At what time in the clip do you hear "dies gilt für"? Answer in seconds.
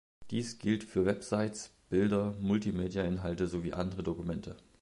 0.31-1.05